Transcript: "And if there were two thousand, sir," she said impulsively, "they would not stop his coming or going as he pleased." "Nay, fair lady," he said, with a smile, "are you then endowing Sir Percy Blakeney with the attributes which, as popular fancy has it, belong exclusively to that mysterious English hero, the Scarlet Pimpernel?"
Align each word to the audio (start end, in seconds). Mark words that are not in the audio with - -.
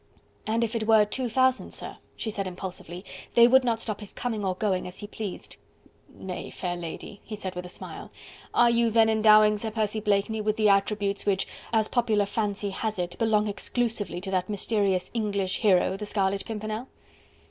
"And 0.47 0.63
if 0.63 0.71
there 0.71 0.83
were 0.87 1.05
two 1.05 1.29
thousand, 1.29 1.75
sir," 1.75 1.97
she 2.17 2.31
said 2.31 2.47
impulsively, 2.47 3.05
"they 3.35 3.47
would 3.47 3.63
not 3.63 3.81
stop 3.81 3.99
his 3.99 4.13
coming 4.13 4.43
or 4.43 4.55
going 4.55 4.87
as 4.87 4.97
he 5.01 5.05
pleased." 5.05 5.57
"Nay, 6.09 6.49
fair 6.49 6.75
lady," 6.75 7.21
he 7.23 7.35
said, 7.35 7.53
with 7.53 7.67
a 7.67 7.69
smile, 7.69 8.09
"are 8.51 8.71
you 8.71 8.89
then 8.89 9.09
endowing 9.09 9.59
Sir 9.59 9.69
Percy 9.69 9.99
Blakeney 9.99 10.41
with 10.41 10.57
the 10.57 10.69
attributes 10.69 11.27
which, 11.27 11.47
as 11.71 11.87
popular 11.87 12.25
fancy 12.25 12.71
has 12.71 12.97
it, 12.97 13.15
belong 13.19 13.45
exclusively 13.47 14.19
to 14.21 14.31
that 14.31 14.49
mysterious 14.49 15.11
English 15.13 15.57
hero, 15.59 15.95
the 15.95 16.07
Scarlet 16.07 16.45
Pimpernel?" 16.45 16.87